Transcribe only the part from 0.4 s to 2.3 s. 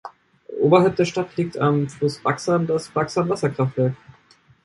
Oberhalb der Stadt liegt am Fluss